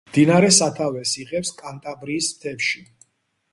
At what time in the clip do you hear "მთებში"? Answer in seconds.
2.39-2.85